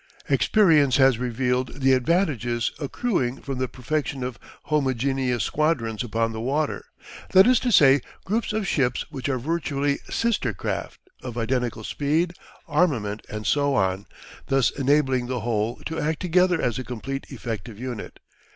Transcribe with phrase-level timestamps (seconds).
[0.29, 6.85] Experience has revealed the advantages accruing from the perfection of homogeneous squadrons upon the water,
[7.33, 12.33] that is to say groups of ships which are virtually sister craft of identical speed,
[12.67, 14.07] armament, and so on,
[14.47, 18.19] thus enabling the whole to act together as a complete effective unit.